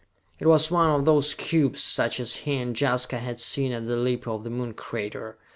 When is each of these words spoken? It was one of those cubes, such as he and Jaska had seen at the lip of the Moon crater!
It 0.39 0.47
was 0.47 0.71
one 0.71 0.89
of 0.89 1.05
those 1.05 1.35
cubes, 1.35 1.79
such 1.79 2.19
as 2.19 2.37
he 2.37 2.55
and 2.57 2.75
Jaska 2.75 3.19
had 3.19 3.39
seen 3.39 3.71
at 3.71 3.85
the 3.85 3.97
lip 3.97 4.25
of 4.27 4.43
the 4.43 4.49
Moon 4.49 4.73
crater! 4.73 5.37